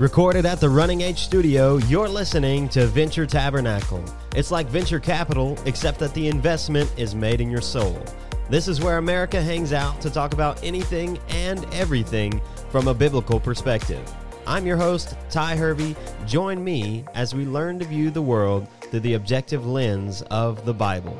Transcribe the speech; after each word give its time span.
Recorded 0.00 0.46
at 0.46 0.60
the 0.60 0.70
Running 0.70 1.02
Age 1.02 1.18
Studio, 1.18 1.76
you're 1.76 2.08
listening 2.08 2.70
to 2.70 2.86
Venture 2.86 3.26
Tabernacle. 3.26 4.02
It's 4.34 4.50
like 4.50 4.66
venture 4.68 4.98
capital, 4.98 5.58
except 5.66 5.98
that 5.98 6.14
the 6.14 6.26
investment 6.26 6.90
is 6.96 7.14
made 7.14 7.42
in 7.42 7.50
your 7.50 7.60
soul. 7.60 8.02
This 8.48 8.66
is 8.66 8.80
where 8.80 8.96
America 8.96 9.42
hangs 9.42 9.74
out 9.74 10.00
to 10.00 10.08
talk 10.08 10.32
about 10.32 10.58
anything 10.64 11.18
and 11.28 11.66
everything 11.74 12.40
from 12.70 12.88
a 12.88 12.94
biblical 12.94 13.38
perspective. 13.38 14.00
I'm 14.46 14.64
your 14.64 14.78
host, 14.78 15.16
Ty 15.28 15.56
Hervey. 15.56 15.94
Join 16.26 16.64
me 16.64 17.04
as 17.12 17.34
we 17.34 17.44
learn 17.44 17.78
to 17.80 17.84
view 17.84 18.10
the 18.10 18.22
world 18.22 18.68
through 18.80 19.00
the 19.00 19.12
objective 19.12 19.66
lens 19.66 20.22
of 20.30 20.64
the 20.64 20.72
Bible. 20.72 21.14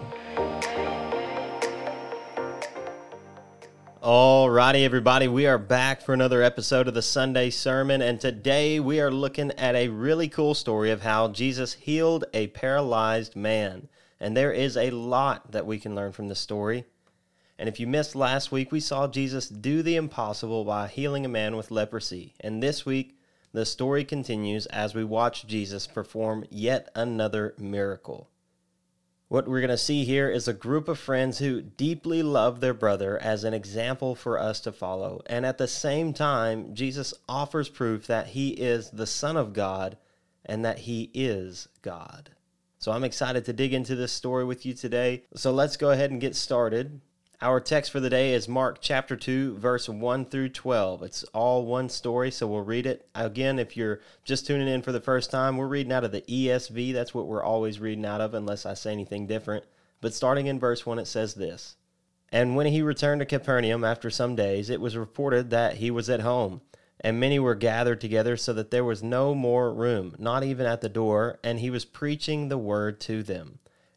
Alrighty, 4.03 4.83
everybody, 4.83 5.29
we 5.29 5.47
are 5.47 5.59
back 5.59 6.01
for 6.01 6.15
another 6.15 6.43
episode 6.43 6.89
of 6.89 6.95
the 6.95 7.03
Sunday 7.03 7.51
Sermon, 7.51 8.01
and 8.01 8.19
today 8.19 8.81
we 8.81 8.99
are 8.99 9.11
looking 9.11 9.51
at 9.59 9.75
a 9.75 9.89
really 9.89 10.27
cool 10.27 10.55
story 10.55 10.91
of 10.91 11.03
how 11.03 11.29
Jesus 11.29 11.75
healed 11.75 12.25
a 12.33 12.47
paralyzed 12.47 13.37
man. 13.37 13.89
And 14.19 14.35
there 14.35 14.53
is 14.53 14.75
a 14.75 14.89
lot 14.89 15.53
that 15.53 15.67
we 15.67 15.79
can 15.79 15.95
learn 15.95 16.13
from 16.13 16.29
this 16.29 16.41
story. 16.41 16.87
And 17.59 17.69
if 17.69 17.79
you 17.79 17.87
missed 17.87 18.17
last 18.17 18.51
week, 18.51 18.73
we 18.73 18.81
saw 18.81 19.07
Jesus 19.07 19.51
do 19.51 19.83
the 19.83 19.97
impossible 19.97 20.65
by 20.65 20.89
healing 20.89 21.27
a 21.27 21.29
man 21.29 21.55
with 21.55 21.71
leprosy. 21.71 22.33
And 22.41 22.63
this 22.63 22.87
week, 22.87 23.19
the 23.53 23.67
story 23.67 24.07
continues 24.07 24.65
as 24.65 24.95
we 24.95 25.05
watch 25.05 25.47
Jesus 25.47 25.87
perform 25.87 26.47
yet 26.49 26.89
another 26.95 27.53
miracle. 27.59 28.31
What 29.31 29.47
we're 29.47 29.61
going 29.61 29.71
to 29.71 29.79
see 29.79 30.05
here 30.05 30.29
is 30.29 30.49
a 30.49 30.53
group 30.53 30.89
of 30.89 30.99
friends 30.99 31.39
who 31.39 31.63
deeply 31.63 32.21
love 32.21 32.59
their 32.59 32.75
brother 32.75 33.17
as 33.17 33.45
an 33.45 33.55
example 33.55 34.17
for 34.17 34.41
us 34.41 34.59
to 34.63 34.73
follow. 34.73 35.23
And 35.27 35.47
at 35.47 35.57
the 35.57 35.69
same 35.69 36.13
time, 36.13 36.75
Jesus 36.75 37.15
offers 37.29 37.69
proof 37.69 38.09
that 38.09 38.27
he 38.27 38.49
is 38.49 38.91
the 38.91 39.07
Son 39.07 39.37
of 39.37 39.53
God 39.53 39.99
and 40.45 40.65
that 40.65 40.81
he 40.81 41.13
is 41.15 41.69
God. 41.81 42.31
So 42.81 42.91
I'm 42.91 43.05
excited 43.05 43.45
to 43.45 43.53
dig 43.53 43.73
into 43.73 43.95
this 43.95 44.11
story 44.11 44.45
with 44.45 44.67
you 44.67 44.75
today. 44.75 45.23
So 45.37 45.53
let's 45.53 45.77
go 45.77 45.93
ahead 45.93 46.11
and 46.11 46.21
get 46.21 46.35
started. 46.35 47.01
Our 47.43 47.59
text 47.59 47.91
for 47.91 48.01
the 48.01 48.11
day 48.11 48.35
is 48.35 48.49
Mark 48.49 48.83
chapter 48.83 49.17
2, 49.17 49.57
verse 49.57 49.89
1 49.89 50.27
through 50.27 50.51
12. 50.51 51.03
It's 51.03 51.25
all 51.33 51.65
one 51.65 51.89
story, 51.89 52.31
so 52.31 52.47
we'll 52.47 52.61
read 52.61 52.85
it. 52.85 53.09
Again, 53.15 53.59
if 53.59 53.79
you're 53.79 54.01
just 54.25 54.47
tuning 54.47 54.69
in 54.69 54.83
for 54.83 54.93
the 54.93 55.01
first 55.01 55.31
time, 55.31 55.57
we're 55.57 55.67
reading 55.67 55.91
out 55.91 56.05
of 56.05 56.13
the 56.13 56.21
ESV. 56.21 56.93
That's 56.93 57.15
what 57.15 57.27
we're 57.27 57.43
always 57.43 57.81
reading 57.81 58.05
out 58.05 58.21
of, 58.21 58.35
unless 58.35 58.67
I 58.67 58.75
say 58.75 58.93
anything 58.93 59.27
different. 59.27 59.65
But 60.03 60.13
starting 60.13 60.49
in 60.49 60.61
verse 60.61 60.85
1, 60.85 60.99
it 60.99 61.07
says 61.07 61.33
this 61.33 61.77
And 62.31 62.57
when 62.57 62.67
he 62.67 62.83
returned 62.83 63.21
to 63.21 63.25
Capernaum 63.25 63.85
after 63.85 64.11
some 64.11 64.37
days, 64.37 64.69
it 64.69 64.83
was 64.83 64.95
reported 64.95 65.49
that 65.49 65.77
he 65.77 65.91
was 65.91 66.11
at 66.11 66.21
home. 66.21 66.61
And 67.01 67.19
many 67.19 67.39
were 67.39 67.55
gathered 67.55 68.03
together, 68.03 68.37
so 68.37 68.53
that 68.53 68.71
there 68.71 68.85
was 68.85 69.03
no 69.03 69.35
more 69.35 69.73
room, 69.73 70.15
not 70.19 70.45
even 70.45 70.67
at 70.67 70.83
the 70.83 70.91
door, 70.91 71.39
and 71.43 71.61
he 71.61 71.71
was 71.71 71.87
preaching 71.87 72.51
the 72.51 72.59
word 72.59 73.01
to 73.01 73.23
them. 73.23 73.61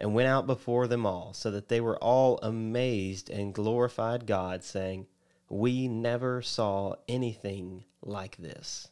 and 0.00 0.14
went 0.14 0.28
out 0.28 0.46
before 0.46 0.86
them 0.86 1.04
all, 1.04 1.34
so 1.34 1.50
that 1.50 1.68
they 1.68 1.80
were 1.80 1.98
all 1.98 2.38
amazed 2.42 3.28
and 3.28 3.54
glorified 3.54 4.26
God, 4.26 4.64
saying, 4.64 5.06
We 5.48 5.88
never 5.88 6.40
saw 6.40 6.94
anything 7.06 7.84
like 8.02 8.38
this. 8.38 8.88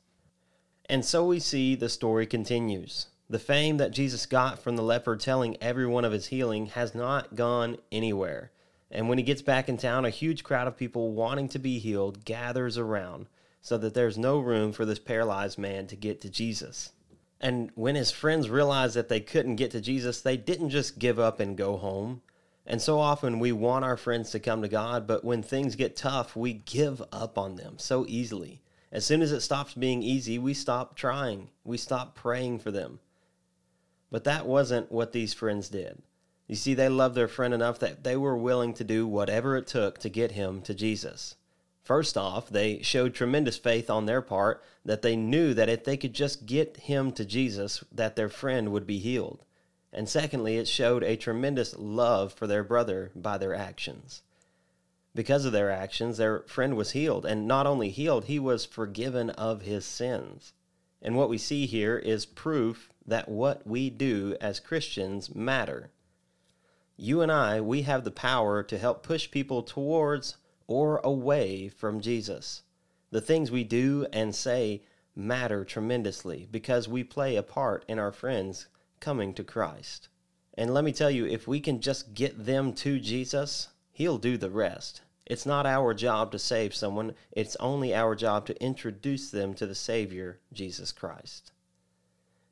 And 0.85 1.05
so 1.05 1.25
we 1.25 1.41
see 1.41 1.75
the 1.75 1.89
story 1.89 2.27
continues. 2.27 3.07
The 3.31 3.39
fame 3.39 3.79
that 3.79 3.91
Jesus 3.91 4.27
got 4.27 4.59
from 4.59 4.77
the 4.77 4.83
leper 4.83 5.17
telling 5.17 5.57
everyone 5.63 6.05
of 6.05 6.13
his 6.13 6.27
healing 6.27 6.67
has 6.67 6.95
not 6.95 7.35
gone 7.35 7.79
anywhere. 7.91 8.53
And 8.91 9.09
when 9.09 9.19
he 9.19 9.25
gets 9.25 9.43
back 9.43 9.69
in 9.69 9.77
town, 9.77 10.05
a 10.05 10.11
huge 10.11 10.45
crowd 10.45 10.67
of 10.67 10.77
people 10.77 11.13
wanting 11.13 11.49
to 11.51 11.59
be 11.59 11.79
healed 11.79 12.25
gathers 12.25 12.79
around, 12.79 13.29
so 13.61 13.77
that 13.79 13.95
there's 13.95 14.17
no 14.17 14.39
room 14.39 14.73
for 14.73 14.85
this 14.85 14.99
paralyzed 14.99 15.59
man 15.59 15.87
to 15.89 15.97
get 15.97 16.21
to 16.23 16.31
Jesus. 16.31 16.93
And 17.41 17.71
when 17.75 17.95
his 17.95 18.11
friends 18.11 18.51
realized 18.51 18.97
that 18.97 19.09
they 19.09 19.21
couldn't 19.21 19.57
get 19.57 19.71
to 19.73 19.81
Jesus, 19.81 20.21
they 20.21 20.37
didn't 20.37 20.71
just 20.71 20.99
give 20.99 21.19
up 21.19 21.39
and 21.41 21.57
go 21.57 21.77
home. 21.77 22.23
And 22.67 22.83
so 22.83 22.99
often 22.99 23.39
we 23.39 23.53
want 23.53 23.85
our 23.85 23.97
friends 23.97 24.31
to 24.33 24.41
come 24.41 24.61
to 24.63 24.69
God, 24.69 25.07
but 25.07 25.25
when 25.25 25.43
things 25.43 25.75
get 25.75 25.97
tough, 25.97 26.37
we 26.37 26.53
give 26.53 27.03
up 27.13 27.39
on 27.39 27.57
them 27.57 27.79
so 27.79 28.05
easily. 28.09 28.61
As 28.93 29.05
soon 29.05 29.23
as 29.23 29.33
it 29.33 29.41
stops 29.41 29.75
being 29.75 30.03
easy, 30.03 30.39
we 30.39 30.53
stop 30.53 30.97
trying. 30.97 31.49
We 31.65 31.79
stop 31.79 32.15
praying 32.15 32.59
for 32.59 32.71
them. 32.71 33.01
But 34.11 34.25
that 34.25 34.47
wasn't 34.47 34.91
what 34.91 35.13
these 35.13 35.35
friends 35.35 35.69
did. 35.69 36.03
You 36.47 36.57
see, 36.57 36.75
they 36.75 36.89
loved 36.89 37.15
their 37.15 37.29
friend 37.29 37.55
enough 37.55 37.79
that 37.81 38.05
they 38.05 38.17
were 38.17 38.37
willing 38.37 38.75
to 38.75 38.85
do 38.85 39.07
whatever 39.07 39.57
it 39.57 39.67
took 39.67 39.99
to 39.99 40.09
get 40.09 40.33
him 40.33 40.63
to 40.63 40.75
Jesus. 40.75 41.37
First 41.89 42.19
off, 42.19 42.51
they 42.51 42.83
showed 42.83 43.15
tremendous 43.15 43.57
faith 43.57 43.89
on 43.89 44.05
their 44.05 44.21
part 44.21 44.63
that 44.85 45.01
they 45.01 45.17
knew 45.17 45.55
that 45.55 45.71
if 45.71 45.85
they 45.85 45.97
could 45.97 46.13
just 46.13 46.45
get 46.45 46.77
him 46.77 47.13
to 47.13 47.25
Jesus, 47.25 47.83
that 47.91 48.15
their 48.15 48.29
friend 48.29 48.73
would 48.73 48.87
be 48.87 48.99
healed. 48.99 49.47
And 49.91 50.07
secondly, 50.07 50.59
it 50.59 50.69
showed 50.69 51.03
a 51.03 51.17
tremendous 51.17 51.75
love 51.79 52.35
for 52.35 52.47
their 52.47 52.63
brother 52.63 53.11
by 53.17 53.39
their 53.39 53.55
actions. 53.55 54.21
Because 55.15 55.47
of 55.47 55.53
their 55.53 55.71
actions, 55.71 56.19
their 56.19 56.41
friend 56.41 56.77
was 56.77 56.91
healed, 56.91 57.25
and 57.25 57.49
not 57.49 57.67
only 57.67 57.89
healed, 57.89 58.27
he 58.27 58.39
was 58.39 58.67
forgiven 58.67 59.31
of 59.31 59.63
his 59.63 59.87
sins. 59.87 60.53
And 61.01 61.17
what 61.17 61.31
we 61.31 61.39
see 61.39 61.65
here 61.65 61.97
is 61.97 62.27
proof 62.27 62.91
that 63.07 63.31
what 63.31 63.67
we 63.67 63.89
do 63.89 64.37
as 64.43 64.61
Christians 64.61 65.35
matter. 65.35 65.91
You 66.99 67.23
and 67.23 67.33
I, 67.33 67.63
we 67.63 67.81
have 67.83 68.05
the 68.05 68.11
power 68.11 68.63
to 68.63 68.77
help 68.77 69.03
push 69.03 69.31
people 69.31 69.63
towards 69.63 70.37
or 70.69 71.01
away 71.03 71.69
from 71.69 72.01
Jesus. 72.01 72.63
The 73.11 73.21
things 73.21 73.51
we 73.51 73.65
do 73.65 74.07
and 74.13 74.35
say 74.35 74.83
matter 75.17 75.65
tremendously 75.65 76.47
because 76.51 76.87
we 76.87 77.03
play 77.03 77.35
a 77.35 77.43
part 77.43 77.85
in 77.89 77.99
our 77.99 78.13
friends 78.13 78.69
coming 79.01 79.35
to 79.35 79.43
Christ. 79.43 80.09
And 80.55 80.73
let 80.73 80.85
me 80.85 80.93
tell 80.93 81.11
you, 81.11 81.27
if 81.27 81.49
we 81.49 81.59
can 81.59 81.81
just 81.81 82.15
get 82.15 82.45
them 82.45 82.73
to 82.75 83.01
Jesus, 83.01 83.69
He'll 83.91 84.19
do 84.19 84.37
the 84.37 84.51
rest. 84.51 85.01
It's 85.27 85.47
not 85.47 85.67
our 85.67 85.93
job 85.95 86.33
to 86.33 86.39
save 86.39 86.75
someone, 86.75 87.15
it's 87.33 87.57
only 87.57 87.95
our 87.95 88.15
job 88.15 88.47
to 88.47 88.63
introduce 88.63 89.31
them 89.31 89.55
to 89.55 89.67
the 89.67 89.75
Savior, 89.75 90.41
Jesus 90.53 90.93
Christ. 90.93 91.53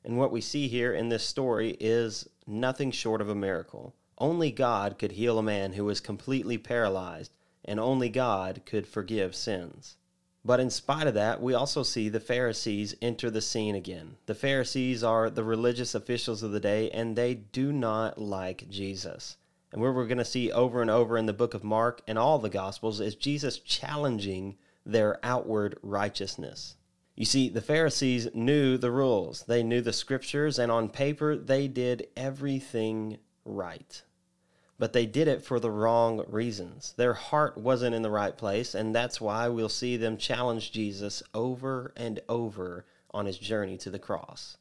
And 0.05 0.19
what 0.19 0.31
we 0.31 0.41
see 0.41 0.69
here 0.69 0.93
in 0.93 1.09
this 1.09 1.25
story 1.25 1.77
is 1.81 2.29
nothing 2.47 2.91
short 2.91 3.21
of 3.21 3.29
a 3.29 3.35
miracle. 3.35 3.95
Only 4.19 4.51
God 4.51 4.99
could 4.99 5.13
heal 5.13 5.39
a 5.39 5.43
man 5.43 5.73
who 5.73 5.85
was 5.85 6.01
completely 6.01 6.59
paralyzed 6.59 7.33
and 7.67 7.79
only 7.81 8.09
God 8.09 8.63
could 8.65 8.87
forgive 8.87 9.35
sins. 9.35 9.97
But 10.45 10.61
in 10.61 10.71
spite 10.71 11.09
of 11.09 11.15
that, 11.15 11.43
we 11.43 11.55
also 11.55 11.83
see 11.83 12.09
the 12.09 12.21
Pharisees 12.21 12.95
enter 13.03 13.31
the 13.31 13.41
scene 13.41 13.75
again. 13.75 14.17
The 14.27 14.35
Pharisees 14.35 15.03
are 15.03 15.29
the 15.29 15.43
religious 15.43 15.93
officials 15.95 16.45
of 16.45 16.53
the 16.53 16.61
day, 16.61 16.89
and 16.91 17.17
they 17.17 17.35
do 17.35 17.73
not 17.73 18.17
like 18.17 18.69
Jesus. 18.71 19.37
And 19.73 19.83
what 19.83 19.93
we're 19.93 20.07
going 20.07 20.19
to 20.19 20.25
see 20.25 20.53
over 20.53 20.81
and 20.81 20.91
over 20.91 21.19
in 21.19 21.27
the 21.27 21.33
book 21.33 21.53
of 21.53 21.65
Mark 21.65 22.01
and 22.07 22.17
all 22.17 22.39
the 22.39 22.49
Gospels 22.49 23.01
is 23.01 23.17
Jesus 23.17 23.59
challenging 23.59 24.57
their 24.85 25.19
outward 25.25 25.77
righteousness. 25.83 26.77
You 27.17 27.25
see, 27.25 27.49
the 27.49 27.61
Pharisees 27.61 28.29
knew 28.33 28.79
the 28.79 28.93
rules, 28.93 29.45
they 29.49 29.65
knew 29.65 29.81
the 29.81 29.93
scriptures, 29.93 30.61
and 30.61 30.71
on 30.71 30.91
paper, 30.91 31.37
they 31.37 31.67
did 31.67 32.07
everything 32.17 33.19
right 33.45 34.03
but 34.79 34.93
they 34.93 35.07
did 35.07 35.29
it 35.29 35.43
for 35.43 35.59
the 35.59 35.71
wrong 35.71 36.25
reasons. 36.29 36.95
Their 36.97 37.15
heart 37.15 37.57
wasn't 37.57 37.95
in 37.95 38.03
the 38.03 38.11
right 38.11 38.37
place, 38.37 38.75
and 38.75 38.95
that's 38.95 39.21
why 39.21 39.49
we'll 39.49 39.69
see 39.69 39.97
them 39.97 40.17
challenge 40.17 40.73
Jesus 40.73 41.23
over 41.33 41.93
and 41.97 42.21
over 42.29 42.85
on 43.11 43.27
his 43.27 43.39
journey 43.39 43.79
to 43.79 43.91
the 43.91 43.99
cross. 43.99 44.57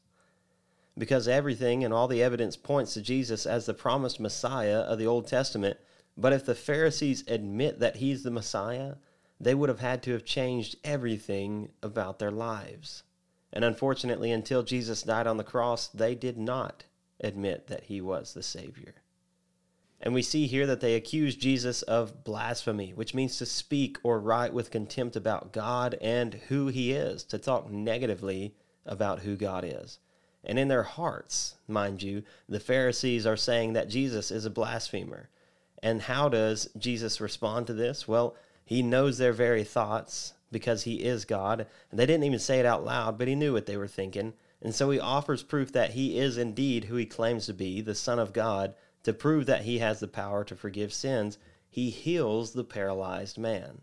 because 0.98 1.28
everything 1.28 1.84
and 1.84 1.92
all 1.92 2.08
the 2.08 2.22
evidence 2.22 2.56
points 2.56 2.94
to 2.94 3.02
Jesus 3.02 3.44
as 3.46 3.66
the 3.66 3.74
promised 3.74 4.18
Messiah 4.18 4.78
of 4.78 4.98
the 4.98 5.06
Old 5.06 5.26
Testament. 5.26 5.76
But 6.16 6.32
if 6.32 6.46
the 6.46 6.54
Pharisees 6.54 7.24
admit 7.28 7.80
that 7.80 7.96
he's 7.96 8.22
the 8.22 8.30
Messiah, 8.30 8.94
they 9.38 9.54
would 9.54 9.68
have 9.68 9.80
had 9.80 10.02
to 10.04 10.12
have 10.12 10.24
changed 10.24 10.76
everything 10.82 11.70
about 11.82 12.18
their 12.18 12.30
lives. 12.30 13.02
And 13.52 13.64
unfortunately, 13.64 14.32
until 14.32 14.62
Jesus 14.62 15.02
died 15.02 15.26
on 15.26 15.36
the 15.36 15.44
cross, 15.44 15.88
they 15.88 16.14
did 16.14 16.38
not 16.38 16.84
admit 17.20 17.66
that 17.66 17.84
he 17.84 18.00
was 18.00 18.32
the 18.32 18.42
Savior. 18.42 18.94
And 20.06 20.14
we 20.14 20.22
see 20.22 20.46
here 20.46 20.68
that 20.68 20.80
they 20.80 20.94
accuse 20.94 21.34
Jesus 21.34 21.82
of 21.82 22.22
blasphemy, 22.22 22.92
which 22.94 23.12
means 23.12 23.38
to 23.38 23.44
speak 23.44 23.98
or 24.04 24.20
write 24.20 24.52
with 24.52 24.70
contempt 24.70 25.16
about 25.16 25.52
God 25.52 25.98
and 26.00 26.34
who 26.46 26.68
he 26.68 26.92
is, 26.92 27.24
to 27.24 27.38
talk 27.38 27.68
negatively 27.72 28.54
about 28.84 29.18
who 29.18 29.34
God 29.34 29.64
is. 29.66 29.98
And 30.44 30.60
in 30.60 30.68
their 30.68 30.84
hearts, 30.84 31.56
mind 31.66 32.04
you, 32.04 32.22
the 32.48 32.60
Pharisees 32.60 33.26
are 33.26 33.36
saying 33.36 33.72
that 33.72 33.88
Jesus 33.88 34.30
is 34.30 34.44
a 34.44 34.50
blasphemer. 34.50 35.28
And 35.82 36.02
how 36.02 36.28
does 36.28 36.68
Jesus 36.78 37.20
respond 37.20 37.66
to 37.66 37.74
this? 37.74 38.06
Well, 38.06 38.36
he 38.64 38.82
knows 38.82 39.18
their 39.18 39.32
very 39.32 39.64
thoughts 39.64 40.34
because 40.52 40.84
he 40.84 41.02
is 41.02 41.24
God. 41.24 41.66
And 41.90 41.98
they 41.98 42.06
didn't 42.06 42.22
even 42.22 42.38
say 42.38 42.60
it 42.60 42.66
out 42.66 42.84
loud, 42.84 43.18
but 43.18 43.26
he 43.26 43.34
knew 43.34 43.52
what 43.52 43.66
they 43.66 43.76
were 43.76 43.88
thinking. 43.88 44.34
And 44.62 44.72
so 44.72 44.88
he 44.90 45.00
offers 45.00 45.42
proof 45.42 45.72
that 45.72 45.90
he 45.90 46.16
is 46.16 46.38
indeed 46.38 46.84
who 46.84 46.94
he 46.94 47.06
claims 47.06 47.46
to 47.46 47.52
be, 47.52 47.80
the 47.80 47.96
Son 47.96 48.20
of 48.20 48.32
God, 48.32 48.74
to 49.06 49.12
prove 49.12 49.46
that 49.46 49.62
he 49.62 49.78
has 49.78 50.00
the 50.00 50.08
power 50.08 50.42
to 50.42 50.56
forgive 50.56 50.92
sins. 50.92 51.38
He 51.68 51.90
heals 51.90 52.52
the 52.52 52.64
paralyzed 52.64 53.38
man. 53.38 53.82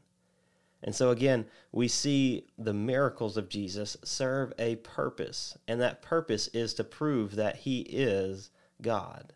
And 0.83 0.93
so 0.93 1.11
again, 1.11 1.45
we 1.71 1.87
see 1.87 2.47
the 2.57 2.73
miracles 2.73 3.37
of 3.37 3.47
Jesus 3.47 3.95
serve 4.03 4.51
a 4.59 4.75
purpose, 4.75 5.57
and 5.65 5.79
that 5.79 6.01
purpose 6.01 6.49
is 6.49 6.73
to 6.73 6.83
prove 6.83 7.37
that 7.37 7.55
he 7.55 7.83
is 7.83 8.49
God. 8.81 9.31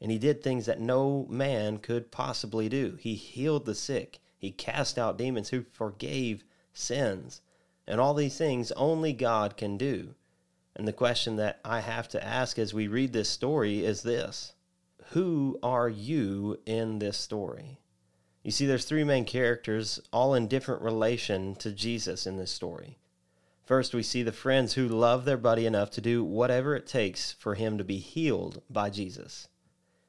And 0.00 0.10
he 0.10 0.18
did 0.18 0.42
things 0.42 0.66
that 0.66 0.80
no 0.80 1.24
man 1.30 1.78
could 1.78 2.10
possibly 2.10 2.68
do. 2.68 2.98
He 2.98 3.14
healed 3.14 3.64
the 3.64 3.76
sick, 3.76 4.18
he 4.36 4.50
cast 4.50 4.98
out 4.98 5.18
demons, 5.18 5.50
who 5.50 5.62
forgave 5.62 6.42
sins. 6.72 7.42
And 7.86 8.00
all 8.00 8.14
these 8.14 8.36
things 8.36 8.72
only 8.72 9.12
God 9.12 9.56
can 9.56 9.78
do. 9.78 10.16
And 10.74 10.88
the 10.88 10.92
question 10.92 11.36
that 11.36 11.60
I 11.64 11.78
have 11.78 12.08
to 12.08 12.24
ask 12.24 12.58
as 12.58 12.74
we 12.74 12.88
read 12.88 13.12
this 13.12 13.28
story 13.28 13.84
is 13.84 14.02
this 14.02 14.54
Who 15.12 15.58
are 15.62 15.90
you 15.90 16.58
in 16.64 16.98
this 16.98 17.18
story? 17.18 17.78
You 18.42 18.50
see, 18.50 18.64
there's 18.64 18.86
three 18.86 19.04
main 19.04 19.26
characters, 19.26 20.00
all 20.10 20.32
in 20.32 20.48
different 20.48 20.80
relation 20.80 21.54
to 21.56 21.70
Jesus 21.70 22.26
in 22.26 22.38
this 22.38 22.50
story. 22.50 22.96
First, 23.62 23.92
we 23.92 24.02
see 24.02 24.22
the 24.22 24.32
friends 24.32 24.72
who 24.72 24.88
love 24.88 25.26
their 25.26 25.36
buddy 25.36 25.66
enough 25.66 25.90
to 25.90 26.00
do 26.00 26.24
whatever 26.24 26.74
it 26.74 26.86
takes 26.86 27.30
for 27.30 27.56
him 27.56 27.76
to 27.76 27.84
be 27.84 27.98
healed 27.98 28.62
by 28.70 28.88
Jesus. 28.88 29.48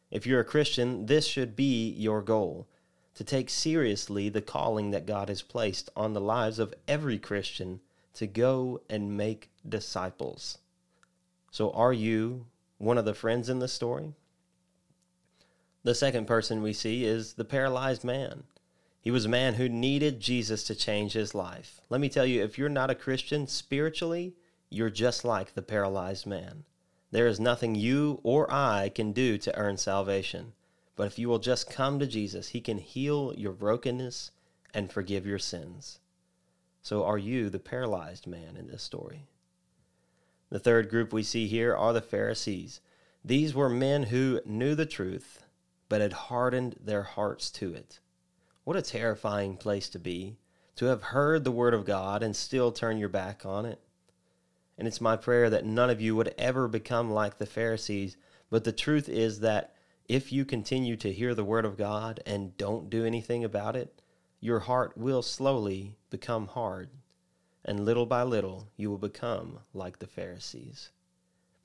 If 0.10 0.26
you're 0.26 0.40
a 0.40 0.46
Christian, 0.46 1.08
this 1.08 1.28
should 1.28 1.54
be 1.54 1.90
your 1.90 2.22
goal 2.22 2.70
to 3.16 3.26
take 3.26 3.50
seriously 3.50 4.30
the 4.30 4.42
calling 4.42 4.92
that 4.92 5.06
God 5.06 5.28
has 5.28 5.42
placed 5.42 5.90
on 5.98 6.14
the 6.14 6.22
lives 6.22 6.60
of 6.60 6.74
every 6.88 7.20
Christian 7.20 7.82
to 8.14 8.26
go 8.26 8.80
and 8.90 9.18
make 9.18 9.52
disciples. 9.68 10.60
So, 11.52 11.72
are 11.72 11.92
you 11.92 12.46
one 12.78 12.98
of 12.98 13.04
the 13.04 13.14
friends 13.14 13.50
in 13.50 13.60
the 13.60 13.68
story? 13.68 14.14
The 15.84 15.94
second 15.94 16.28
person 16.28 16.62
we 16.62 16.72
see 16.72 17.04
is 17.04 17.34
the 17.34 17.44
paralyzed 17.44 18.06
man. 18.06 18.44
He 19.02 19.12
was 19.12 19.26
a 19.26 19.30
man 19.30 19.56
who 19.56 19.68
needed 19.68 20.22
Jesus 20.22 20.64
to 20.64 20.76
change 20.76 21.12
his 21.12 21.36
life. 21.36 21.82
Let 21.90 22.00
me 22.00 22.08
tell 22.08 22.26
you, 22.26 22.42
if 22.42 22.58
you're 22.58 22.70
not 22.70 22.90
a 22.90 22.96
Christian 22.96 23.48
spiritually, 23.48 24.34
you're 24.70 24.90
just 24.90 25.26
like 25.26 25.54
the 25.54 25.62
paralyzed 25.62 26.26
man. 26.26 26.64
There 27.12 27.28
is 27.28 27.38
nothing 27.38 27.76
you 27.76 28.22
or 28.24 28.52
I 28.52 28.90
can 28.96 29.12
do 29.12 29.38
to 29.40 29.56
earn 29.58 29.76
salvation. 29.76 30.54
But 30.96 31.08
if 31.08 31.20
you 31.20 31.28
will 31.28 31.40
just 31.40 31.70
come 31.70 32.00
to 32.00 32.08
Jesus, 32.08 32.50
he 32.50 32.62
can 32.62 32.78
heal 32.78 33.34
your 33.36 33.52
brokenness 33.52 34.32
and 34.74 34.90
forgive 34.90 35.26
your 35.26 35.40
sins. 35.40 36.00
So, 36.82 37.04
are 37.04 37.18
you 37.18 37.50
the 37.50 37.60
paralyzed 37.60 38.26
man 38.26 38.56
in 38.58 38.68
this 38.68 38.84
story? 38.84 39.28
The 40.50 40.60
third 40.60 40.90
group 40.90 41.12
we 41.12 41.24
see 41.24 41.48
here 41.48 41.76
are 41.76 41.94
the 41.94 42.02
Pharisees. 42.02 42.80
These 43.24 43.54
were 43.54 43.70
men 43.70 44.04
who 44.04 44.40
knew 44.46 44.76
the 44.76 44.86
truth 44.86 45.43
but 45.94 46.02
had 46.02 46.14
hardened 46.14 46.76
their 46.84 47.04
hearts 47.04 47.52
to 47.52 47.72
it. 47.72 48.00
What 48.64 48.76
a 48.76 48.82
terrifying 48.82 49.58
place 49.58 49.90
to 49.90 50.00
be, 50.00 50.38
to 50.76 50.86
have 50.86 51.04
heard 51.04 51.44
the 51.44 51.52
Word 51.52 51.76
of 51.76 51.86
God 51.86 52.24
and 52.24 52.36
still 52.36 52.72
turn 52.72 52.98
your 52.98 53.10
back 53.10 53.46
on 53.46 53.68
it. 53.68 53.80
And 54.76 54.88
it's 54.88 55.00
my 55.00 55.16
prayer 55.16 55.52
that 55.52 55.68
none 55.68 55.92
of 55.92 56.02
you 56.02 56.16
would 56.16 56.34
ever 56.36 56.68
become 56.68 57.12
like 57.12 57.38
the 57.38 57.46
Pharisees, 57.46 58.18
but 58.50 58.64
the 58.64 58.72
truth 58.72 59.08
is 59.08 59.42
that 59.42 59.76
if 60.10 60.32
you 60.32 60.46
continue 60.46 60.96
to 60.96 61.14
hear 61.14 61.36
the 61.36 61.44
Word 61.44 61.64
of 61.64 61.78
God 61.78 62.22
and 62.26 62.58
don't 62.58 62.90
do 62.90 63.06
anything 63.06 63.44
about 63.44 63.76
it, 63.76 64.02
your 64.40 64.62
heart 64.62 64.98
will 64.98 65.22
slowly 65.22 65.94
become 66.10 66.48
hard, 66.48 66.90
and 67.64 67.86
little 67.86 68.08
by 68.08 68.24
little 68.24 68.68
you 68.78 68.90
will 68.90 68.98
become 68.98 69.60
like 69.76 70.00
the 70.00 70.08
Pharisees. 70.08 70.90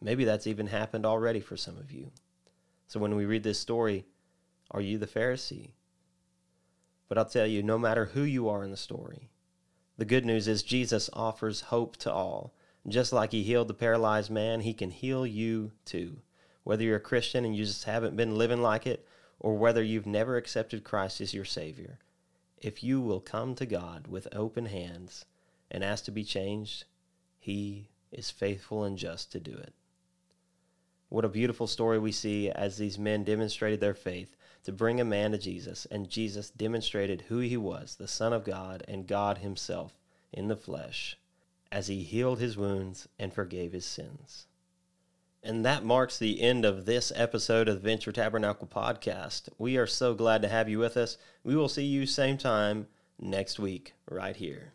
Maybe 0.02 0.24
that's 0.24 0.46
even 0.46 0.66
happened 0.66 1.06
already 1.06 1.40
for 1.40 1.56
some 1.56 1.78
of 1.78 1.90
you. 1.90 2.10
So 2.88 3.00
when 3.00 3.16
we 3.16 3.24
read 3.24 3.42
this 3.42 3.58
story, 3.58 4.04
are 4.70 4.80
you 4.80 4.98
the 4.98 5.06
Pharisee? 5.06 5.70
But 7.08 7.18
I'll 7.18 7.24
tell 7.24 7.46
you, 7.46 7.62
no 7.62 7.78
matter 7.78 8.06
who 8.06 8.22
you 8.22 8.48
are 8.48 8.62
in 8.62 8.70
the 8.70 8.76
story, 8.76 9.30
the 9.96 10.04
good 10.04 10.24
news 10.24 10.46
is 10.46 10.62
Jesus 10.62 11.10
offers 11.12 11.62
hope 11.62 11.96
to 11.98 12.12
all. 12.12 12.52
Just 12.86 13.12
like 13.12 13.32
he 13.32 13.42
healed 13.42 13.68
the 13.68 13.74
paralyzed 13.74 14.30
man, 14.30 14.60
he 14.60 14.72
can 14.72 14.90
heal 14.90 15.26
you 15.26 15.72
too. 15.84 16.18
Whether 16.64 16.84
you're 16.84 16.96
a 16.96 17.00
Christian 17.00 17.44
and 17.44 17.56
you 17.56 17.64
just 17.64 17.84
haven't 17.84 18.16
been 18.16 18.36
living 18.36 18.62
like 18.62 18.86
it, 18.86 19.06
or 19.40 19.56
whether 19.56 19.82
you've 19.82 20.06
never 20.06 20.36
accepted 20.36 20.84
Christ 20.84 21.20
as 21.20 21.34
your 21.34 21.44
Savior, 21.44 21.98
if 22.58 22.82
you 22.82 23.00
will 23.00 23.20
come 23.20 23.54
to 23.54 23.66
God 23.66 24.06
with 24.06 24.28
open 24.32 24.66
hands 24.66 25.24
and 25.70 25.84
ask 25.84 26.04
to 26.04 26.10
be 26.10 26.24
changed, 26.24 26.84
he 27.38 27.88
is 28.12 28.30
faithful 28.30 28.84
and 28.84 28.98
just 28.98 29.32
to 29.32 29.40
do 29.40 29.52
it. 29.52 29.74
What 31.08 31.24
a 31.24 31.28
beautiful 31.28 31.66
story 31.66 31.98
we 31.98 32.12
see 32.12 32.50
as 32.50 32.76
these 32.76 32.98
men 32.98 33.24
demonstrated 33.24 33.80
their 33.80 33.94
faith 33.94 34.36
to 34.64 34.72
bring 34.72 35.00
a 35.00 35.04
man 35.04 35.32
to 35.32 35.38
Jesus, 35.38 35.86
and 35.90 36.10
Jesus 36.10 36.50
demonstrated 36.50 37.22
who 37.22 37.38
he 37.38 37.56
was, 37.56 37.94
the 37.94 38.08
Son 38.08 38.32
of 38.32 38.44
God 38.44 38.82
and 38.86 39.06
God 39.06 39.38
himself 39.38 39.98
in 40.32 40.48
the 40.48 40.56
flesh, 40.56 41.16
as 41.72 41.86
he 41.86 42.02
healed 42.02 42.40
his 42.40 42.56
wounds 42.56 43.08
and 43.18 43.32
forgave 43.32 43.72
his 43.72 43.86
sins. 43.86 44.46
And 45.42 45.64
that 45.64 45.84
marks 45.84 46.18
the 46.18 46.42
end 46.42 46.64
of 46.64 46.84
this 46.84 47.12
episode 47.14 47.68
of 47.68 47.76
the 47.76 47.88
Venture 47.88 48.12
Tabernacle 48.12 48.66
podcast. 48.66 49.48
We 49.56 49.78
are 49.78 49.86
so 49.86 50.14
glad 50.14 50.42
to 50.42 50.48
have 50.48 50.68
you 50.68 50.78
with 50.78 50.96
us. 50.96 51.16
We 51.44 51.56
will 51.56 51.68
see 51.68 51.84
you 51.84 52.04
same 52.04 52.36
time 52.36 52.88
next 53.18 53.58
week, 53.58 53.94
right 54.10 54.36
here. 54.36 54.72